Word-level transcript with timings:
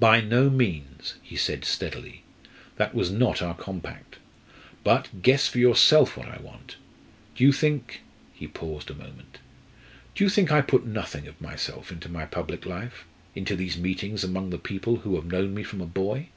"By 0.00 0.20
no 0.20 0.50
means," 0.50 1.14
he 1.22 1.36
said 1.36 1.64
steadily. 1.64 2.24
"That 2.74 2.92
was 2.92 3.12
not 3.12 3.40
our 3.40 3.54
compact. 3.54 4.16
But 4.82 5.22
guess 5.22 5.46
for 5.46 5.60
yourself 5.60 6.16
what 6.16 6.26
I 6.26 6.42
want! 6.42 6.74
Do 7.36 7.44
you 7.44 7.52
think" 7.52 8.02
he 8.34 8.48
paused 8.48 8.90
a 8.90 8.94
moment 8.94 9.38
"do 10.16 10.24
you 10.24 10.28
think 10.28 10.50
I 10.50 10.60
put 10.60 10.86
nothing 10.86 11.28
of 11.28 11.40
myself 11.40 11.92
into 11.92 12.08
my 12.08 12.26
public 12.26 12.66
life 12.66 13.04
into 13.36 13.54
these 13.54 13.78
meetings 13.78 14.24
among 14.24 14.50
the 14.50 14.58
people 14.58 14.96
who 14.96 15.14
have 15.14 15.26
known 15.26 15.54
me 15.54 15.62
from 15.62 15.80
a 15.80 15.86
boy? 15.86 16.30